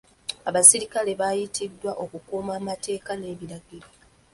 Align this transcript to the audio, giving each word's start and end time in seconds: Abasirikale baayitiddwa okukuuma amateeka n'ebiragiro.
Abasirikale 0.49 1.11
baayitiddwa 1.21 1.91
okukuuma 2.03 2.51
amateeka 2.59 3.11
n'ebiragiro. 3.15 3.89